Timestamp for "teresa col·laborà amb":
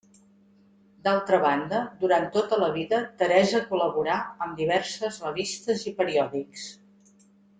3.21-4.57